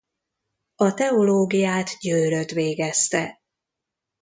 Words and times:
A 0.75 0.93
teológiát 0.93 1.97
Győrött 1.99 2.49
végezte. 2.49 3.39